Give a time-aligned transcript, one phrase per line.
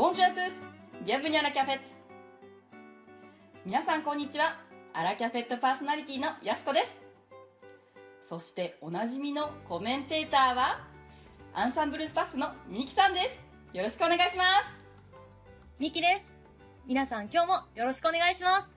[0.00, 0.52] ボンジュアトゥース
[1.04, 1.82] ビアブニャラキャフェット
[3.66, 4.56] 皆さんこんにちは。
[4.94, 7.02] アラキャフェットパーソナリティのやすこです。
[8.26, 10.80] そしておなじみのコメンテーターは
[11.52, 13.76] アンサンブルスタッフのミキさんです。
[13.76, 14.48] よろしくお願いします。
[15.78, 16.32] ミキです。
[16.86, 18.68] 皆さん今日もよろしくお願いします。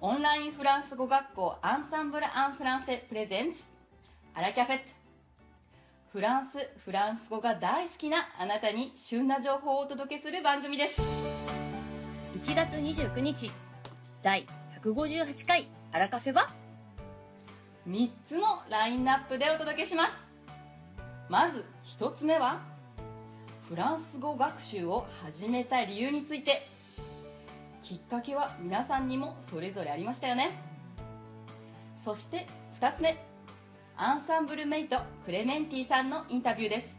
[0.00, 3.64] オンラインフランス語学校アンサンブル・アン・フランセプレゼンツ。
[4.32, 5.01] アラキャフェット
[6.12, 11.00] フランスフランス語が大好きなあなたに旬な情報をお届けする番組です。
[12.34, 13.50] 1月29日
[14.22, 14.46] 第
[14.82, 16.50] 158回アラカフェは
[17.88, 20.18] ？3つのラインナップでお届けします。
[21.30, 21.64] まず
[21.98, 22.60] 1つ目は
[23.66, 26.68] フランス語学習を始めた理由について。
[27.80, 30.50] きっかけは皆さんにもそれぞれありましたよね。
[31.96, 32.46] そして
[32.78, 33.16] 2つ目
[33.96, 36.96] アンサンブルメイトクレメンティさんのインタビューです。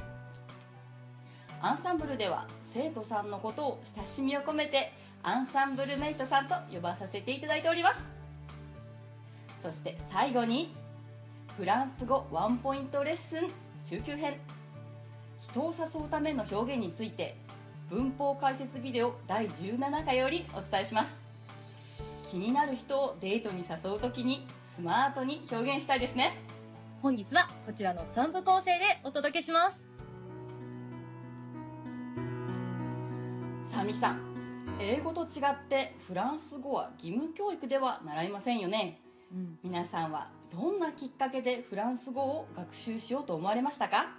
[1.59, 7.99] アンサンブルでは生徒さんのことを親しみを込めてアンサンブルメイトさんと呼ばさせていただいております。
[9.61, 10.75] そして最後に
[11.57, 13.49] フランス語ワンポイントレッスン
[13.89, 14.39] 中級編。
[15.39, 17.35] 人を誘うための表現について
[17.89, 21.17] 文法解説ビデオ第17回よりお伝えします。
[22.29, 26.52] 気になる人をデートに誘う時にスマートに表現したいですね。
[27.03, 29.85] 本日はこちらの3部構成でお届けします。
[33.65, 34.77] さあミキさん。
[34.79, 39.01] 英語と違ってフランス語は義務教育では習いませんよね、
[39.33, 44.15] うん、皆さんはどんなきっかけでフランス語を学習しようと思われましたか？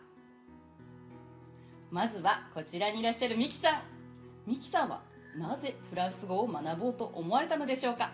[1.91, 3.83] まずはこちらにいらっしゃるミキさん。
[4.47, 5.01] ミキさんは
[5.39, 8.13] なぜフランス語を学ぼうと思われたのでしょうか？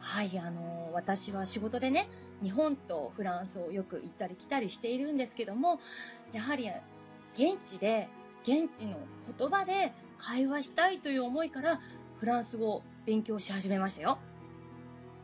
[0.00, 2.10] はいあの私は仕事でね
[2.44, 5.80] 日本とフランスをよく行ったり来たりしているんですけども
[6.32, 6.70] やはり
[7.32, 8.08] 現地で
[8.42, 8.98] 現地の
[9.38, 11.80] 言葉で会話したいという思いから
[12.20, 14.18] フランス語を勉強し始めましたよ。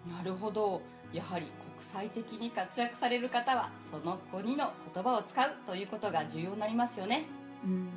[0.09, 0.81] なるほど。
[1.13, 1.47] やはり
[1.79, 7.27] 国際的に活躍される方はその国の言葉を使うということが重要になりますよね。
[7.65, 7.89] うん。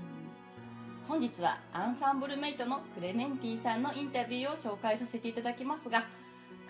[1.08, 6.06] 本日はアンサンブルメイトのクレメンティさんのインタビューを紹介させていただきますが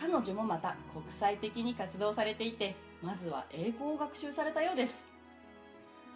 [0.03, 5.05] 彼女もまた国際的に活動されていてまずは英語を学習されたようです。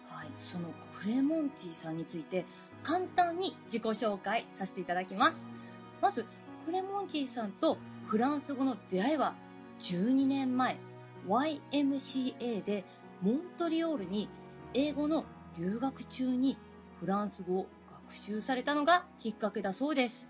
[0.04, 2.44] はいそのクレモンティさんについて
[2.82, 5.46] 簡単に自己紹介させていただきます。
[6.02, 6.26] まず
[6.66, 9.34] クレモンティさんとフランス語の出会いは
[9.80, 10.76] 12年前
[11.26, 12.84] YMCA で
[13.22, 14.28] モントリオールに
[14.74, 15.24] 英語の
[15.58, 16.58] 留学中に
[17.00, 17.66] フランス語を
[18.06, 20.28] 学習されたのがきっかけだそうです。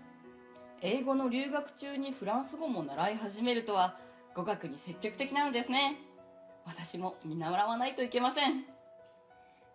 [0.81, 3.97] 英語の留学中にフランス語も習い始めるとは
[4.35, 5.97] 語学に積極的なのですね。
[6.65, 8.61] 私も見習わないといけません。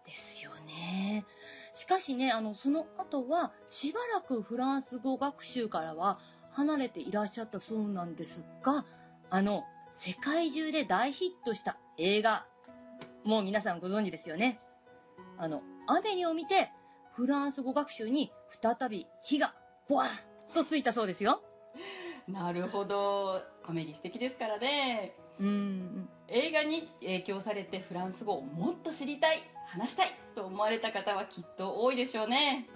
[0.06, 1.25] ですよね。
[1.75, 6.19] しかしねあのその後はしばらくフランス語学習からは
[6.53, 8.84] 離れていらっしゃったそうなんですが
[9.28, 12.47] あの世界中で大ヒットした映画
[13.25, 14.60] もう皆さんご存知ですよね。
[15.37, 16.70] あのアメリを見て
[17.14, 18.32] フランス語学習に
[18.62, 19.54] 再び火が
[19.88, 21.42] ボワーとついたそうですよ。
[22.26, 23.42] なるほど。
[23.66, 25.15] アメリ素敵ですからね。
[25.38, 26.09] うん。
[26.28, 32.69] 映画に影響されてフランス語をもっと知りたい、話したいと思われた方はきっと多いでしょうね。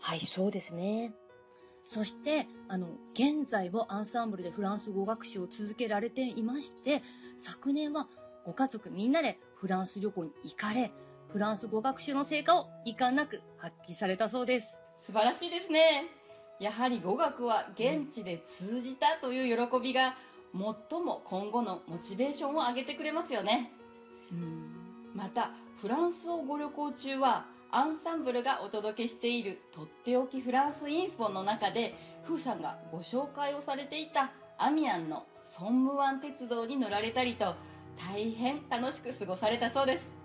[0.00, 1.12] はい、そうですね。
[1.84, 7.02] そして、あの、現在もアンサンブルでフランス語学習を続けられていまして、
[7.38, 8.08] 昨年は
[8.44, 10.92] ご家族みんなでフランス旅行に行かれ、
[11.32, 14.68] フランス語学習の成果を遺憾なく発揮されたそうです。
[15.00, 16.17] 素晴らしいですね。
[16.60, 20.16] やはり語学は現地で通じたという喜びが
[20.52, 23.72] 最も今後のモチベーションを上げてくれますよね、
[24.32, 24.70] うん、
[25.14, 37.54] またフランスをご旅行中はアンサンブルがお届けしているとっておきフランスインフォの中でフーさんがご紹介をされていたアミアンのソンムワン鉄道に乗られたりと
[37.96, 40.18] 大変楽しく過ごされたそうです。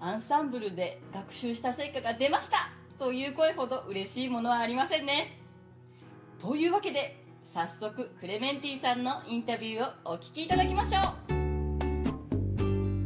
[0.00, 5.38] アンサンブルで学習した成果が出ましたという声ほど嬉しいものはありませんね
[6.40, 11.04] というわけで早速クレメンティさんのインタビューをお聞きいただきましょう。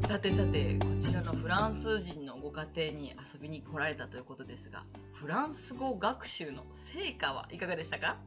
[0.06, 4.84] さてさてこちらのフランス人のご家庭に遊びに来られたということですが
[5.14, 8.18] フランス語学習の成果はいかがでしたか？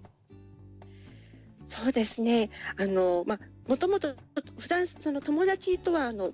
[1.67, 2.49] そうですね。
[2.79, 4.15] あの、まあ、もともと
[4.57, 6.31] フランスその友達とはあの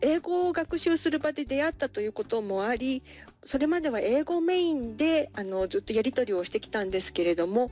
[0.00, 3.04] 英語を学習する場で出会ったということもあり
[3.44, 7.70] それまでは英語メインであのずっとやり取りをしてきたんですけれども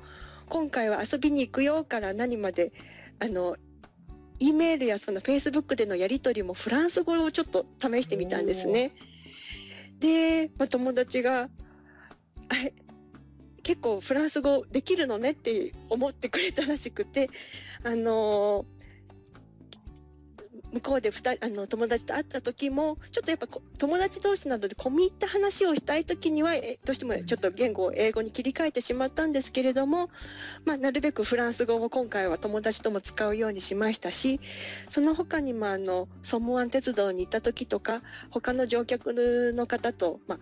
[0.49, 2.73] 今回は遊びに行くよから何まで
[3.19, 3.57] あの
[4.39, 8.93] E メールやそのフェイスブックでのやり取りもフランス語をちょっと試してみたんですね。
[10.01, 11.49] で、まあ、友達が
[12.49, 12.75] 「あれ
[13.63, 17.31] 結構フランス語できるのねって思ってくれたらしくて、
[17.85, 18.67] あの
[20.73, 30.09] 向こうで二人あの友達と会った時もちょっとやっぱこ友達同士などで込み入った話をしたい時にはえどうしてもちょっと言語を英語に切り替えてしまったんですけれども、
[30.65, 34.41] まあ、なるべくフランス語を今回は友達とも使うようにしましたし
[34.89, 40.39] その他にもあのソムワン鉄道に行った時とか他の乗客の方と、まあ、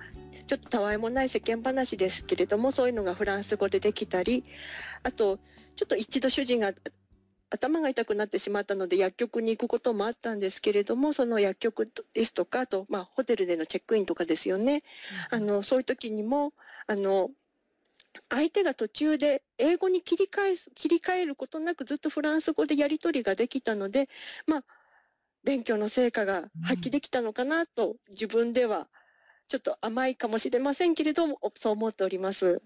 [0.47, 4.45] ちょっとたわいもない世間話ですけれどもそういうのがフランス語でできたり
[5.03, 5.39] あと
[5.77, 6.73] ちょっと一度主人が
[7.51, 14.83] 頭が痛くなってしまったので薬局に行くこともあったんですけれどもその薬局ですとかあと、まあ、ホテルでのチェックインとかですよね、
[15.31, 16.53] あのそういう時にも
[16.87, 17.31] あの
[18.29, 24.09] 相手が途中で英語に切り替え切り替えることなくずっとフランス語でやり取りができたので、
[24.47, 24.65] まあ、
[25.45, 28.89] 勉強の成果が発揮できたのかなと、自分では
[29.49, 32.63] ちょっと甘いかもしれませんけれどもそう思っております。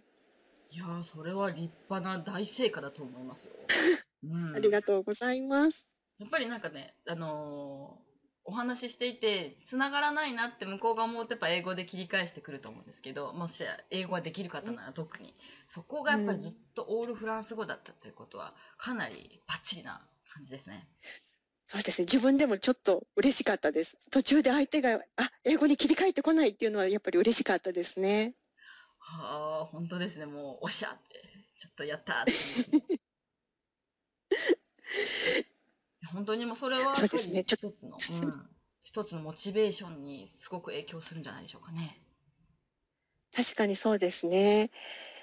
[0.71, 3.55] いやー、それは立派な大成果だと思いますよ。
[4.31, 5.87] うん、ありがとうございます。
[6.19, 8.15] やっぱりなんかね、あのー
[8.47, 15.35] お話ししていて、繋がらないなって向こうが思うとやっぱ英語で切り返してくると思うんですけど、もし英語ができる方なら特に、
[15.67, 20.87] そこがやっぱりずっとオールフランス語だったということは、かなりバッチリな感じですね。
[21.69, 22.05] そうですね。
[22.05, 23.97] 自分でもちょっと嬉しかったです。
[24.11, 28.35] 途中で相手が、あ、英語に切り替えてこないっていうのはやっぱり嬉しかったですね。
[28.99, 30.27] はあ、本当ですね。
[30.27, 31.21] もう、おっしゃって、
[31.59, 32.35] ちょっとやったーって。
[36.13, 38.47] 本当にもうそれはやっぱりそうですね一つの、うん、
[38.85, 42.01] 一つのモチベーションにすごく影響するんじゃないでしょうかね。
[43.35, 44.71] 確かにそうですね。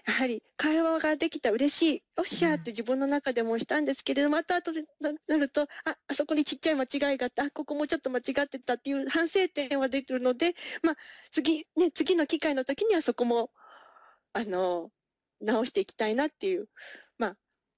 [0.06, 10.96] やはり会話ができた嬉しい、おっしゃーって自分の中でもしたんですけれども、また後でななると、あ、あそこにちっちゃい間違いがあった、あ、ここもちょっと間違ってたっていう反省点は出てるので、まあ、
[11.32, 13.52] 次、ね、次の機会の時にはそこも、
[14.34, 14.92] あの、
[15.40, 17.11] 直していきたいなっていう、まあ、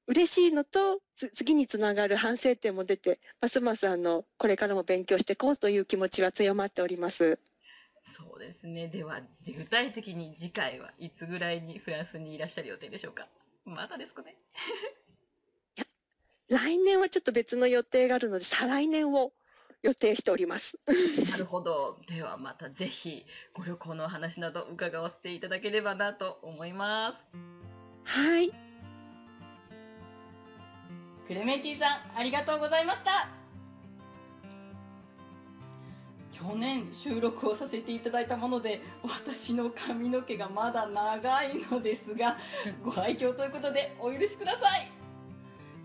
[0.07, 7.39] 嬉しいのと、つ次につながる反省点も出て、ますますあの、これからも勉強していこうという気持ちは強まっております。
[8.05, 8.89] そうですね。
[8.89, 13.27] では、具体的に次回はいつぐらいにフランスにいらっしゃる予定でしょうか？
[13.65, 14.35] まだですかね？
[16.49, 19.31] 来年はちょっと別の予定があるので、再来年を
[19.81, 20.77] 予定しております。
[21.31, 21.97] なるほど。
[22.07, 27.27] ではまたぜひご旅行のお話など伺わせていただければなと思います。
[28.03, 28.62] はい。
[31.27, 33.29] クレメンティさん、ありがとうございました。
[36.31, 42.37] 去年収録をさせていただいたもので、私の髪の毛がまだ長いのですが、
[42.83, 44.91] ご愛嬌ということでお許しください。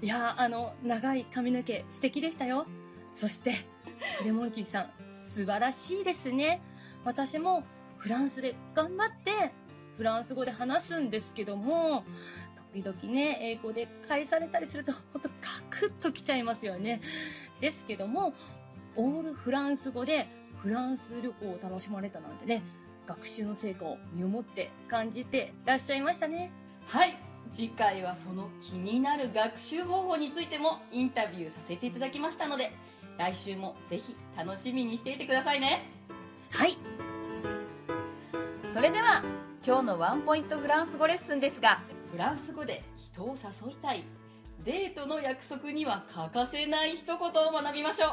[0.03, 2.67] いやーあの、長い髪の毛素敵でしたよ。
[3.13, 3.55] そして、
[4.25, 4.91] レモンチーさん、
[5.29, 6.61] 素晴らしいですね。
[7.05, 7.63] 私も
[7.97, 9.53] フランスで頑張って、
[9.97, 12.05] フランス語で話すんですけども、
[12.73, 17.01] 時々ね、英語で返されたりすると、 ほんとカクッときちゃいますよね。
[17.61, 18.35] ですけども、
[18.97, 20.29] オールフランス語で
[20.63, 22.63] フランス旅行を楽しまれたなんてね、
[23.07, 26.51] 学習の成果を身をもって感じてらっしゃいましたね。
[26.87, 27.17] はい。
[27.53, 32.73] 次回はその気になる学習方法についてもインタビューさせていただきましたので、
[33.17, 35.87] 来週もぜひ楽しみにしていてくださいね。
[36.51, 36.77] はい。
[38.73, 39.23] それでは
[39.67, 44.05] 今日のワンポイントフランス語レッスンですがフランス語で人を誘いたい
[44.65, 47.21] デートの約束には欠かせない一言を
[47.53, 48.11] 学びましょう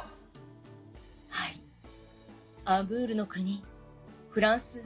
[1.29, 1.59] はい。
[2.65, 3.63] アブールの国、
[4.29, 4.83] フランス。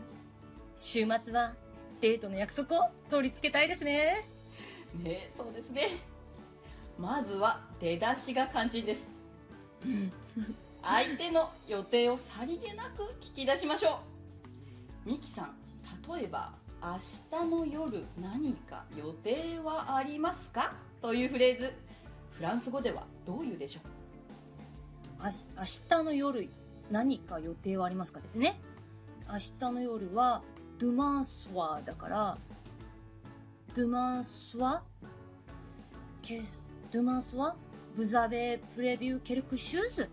[0.76, 1.54] 週末は
[2.02, 4.26] デートの約束を取り付けたいですね。
[5.04, 6.00] ねそうですね
[6.98, 9.10] まずは出だしが肝心です
[10.82, 14.00] 相手の予定をさりげなく聞き出しましょ
[15.06, 15.56] うミキさん
[16.18, 16.98] 例えば「明
[17.42, 21.74] 日の夜何か予定はありますか?」というフレーズ。
[22.32, 23.84] フランス語ではどういうでしょう？
[25.20, 25.64] あし明
[25.98, 26.50] 日の夜
[26.90, 28.60] 何か予定はありますかですね。
[29.30, 30.42] 明日の夜は、
[30.80, 32.38] ドゥマンスワーだから、
[33.76, 34.82] ドゥマンスワ？
[36.22, 36.42] ケ
[36.92, 37.56] ドゥマンスワ？
[37.96, 40.10] ブザベプレビューケルクシューズ？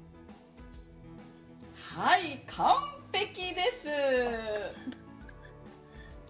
[1.94, 2.76] はい完
[3.12, 3.88] 璧です。
[3.88, 3.92] あ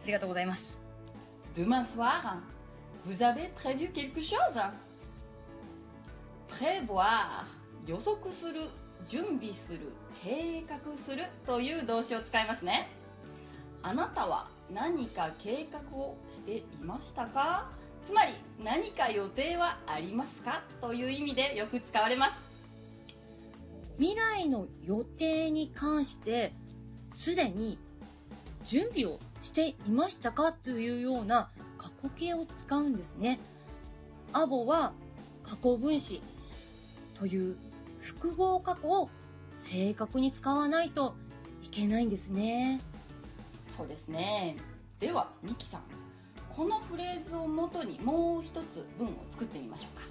[0.06, 0.80] りがとうございます。
[1.54, 2.38] Demain soir,
[3.04, 4.60] vous avez prévu quelque chose?
[6.48, 7.44] Prévoir
[7.86, 8.60] 予測する
[9.06, 9.92] 準備する
[10.24, 12.88] 計画するという動詞を使いますね
[13.82, 17.68] あなたは何か計画をしていましたか
[18.04, 18.32] つまり
[18.64, 22.46] 何か予定はありますかという意味でよく使われます
[23.98, 26.52] 未来の予定に関して、
[27.14, 27.78] すでに
[28.66, 30.52] 準備をしていましたか？
[30.52, 31.48] というような
[31.78, 33.38] 過去形を使うんですね。
[34.32, 34.92] アボは
[35.44, 36.20] 過去分詞
[37.16, 37.56] という
[38.00, 39.08] 複合過去を
[39.52, 41.14] 正確に使わないと
[41.62, 42.80] いけないんですね。
[43.68, 44.56] そうですね。
[44.98, 45.82] ではミキさん。
[46.54, 50.06] このフレーズをもとにもう一つ文を作ってみましょうか。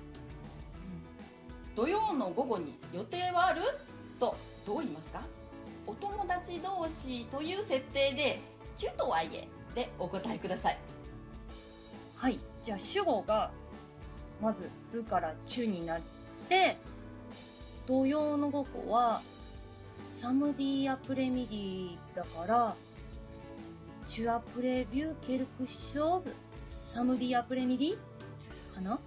[1.76, 3.62] 土曜の午後に予定はある？
[4.18, 4.34] と
[4.66, 5.22] どう言いますか？
[5.86, 8.42] お友達同士という設定で
[8.78, 10.78] 「チュとはいえ」でお答えください
[12.16, 12.40] はい。
[12.64, 13.52] じゃあ主語が、
[14.42, 16.02] まず、ルからチュになっ
[16.48, 16.78] て、
[17.86, 19.22] 土曜の午後は、
[19.98, 22.76] samedi après-midi だから、
[24.08, 27.98] Tu as prévu quelque chose 、 samedi après-midi ？
[28.74, 28.98] かな？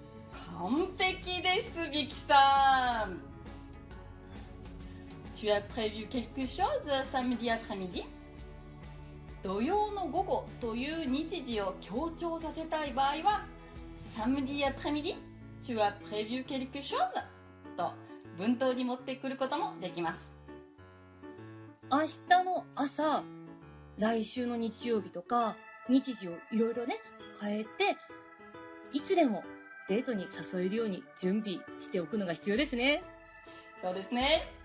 [0.58, 3.20] 完璧ですミキさん
[5.34, 8.04] Tu as prévu quelque chose samedi après-midi?
[9.42, 13.46] 土曜の午後という日時を強調させたい場合は
[14.16, 15.16] samedi après-midi?
[15.62, 16.98] Tu as prévu quelque chose?
[17.76, 17.92] と
[18.36, 20.32] 文頭に持ってくることもできます
[21.90, 23.22] 明日の朝、
[23.96, 25.56] 来週の日曜日とか、
[25.88, 27.00] 日時をいろいろね、
[27.40, 27.96] 変えて、
[28.92, 29.42] いつでも
[29.88, 33.02] デートに誘えるように準備しておくのが必要ですね。
[33.82, 34.57] そうですね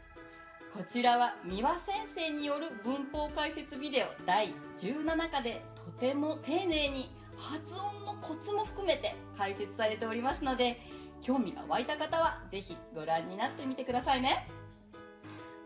[0.73, 10.81] こちらは三輪先生による文法解説ビデオ第17課でとても丁寧に発音のコツも含めて解説されておりますので
[11.21, 14.47] 興味が湧いた方はぜひご覧になってみてくださいね。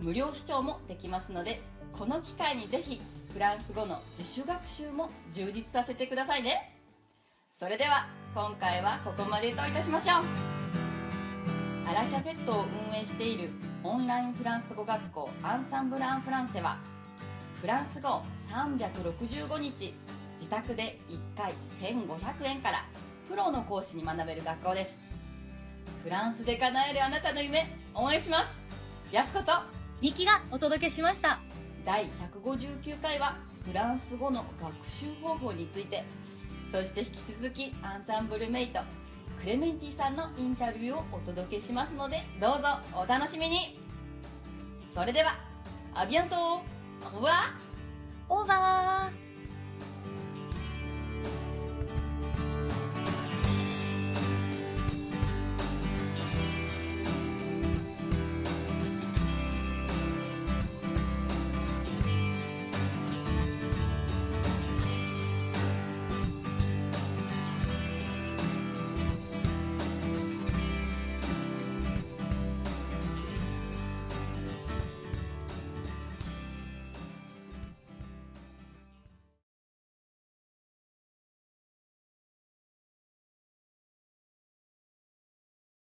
[0.01, 1.61] 無料視聴もできますので
[1.93, 6.75] この機会にぜひフランス語の自主学習も充実させてくださいね。
[7.57, 10.23] それでは今回はここまでといたしましょう。
[11.89, 13.49] アラキャフェットを運営している
[13.87, 16.77] オンラインフランス語学校アンサンブル・アン・フランセは
[17.61, 19.93] フランス語365日
[20.37, 22.85] 自宅で1回1500円から
[23.29, 24.97] プロの講師に学べる学校です。
[26.03, 27.65] フランスで叶えるあなたの夢
[27.95, 28.47] 応援します。
[29.09, 29.53] やすこと
[30.01, 31.39] ミキがお届けしました。
[31.85, 32.09] 第
[32.43, 36.03] 159回はフランス語の学習方法について。
[36.73, 38.81] そして引き続きアンサンブルメイト
[39.47, 43.79] レメンティさんのインタビューをお届けしますのでどうぞお楽しみに。
[44.93, 45.37] それでは
[45.93, 47.33] アビアントオーバー。
[48.27, 49.26] オーバー。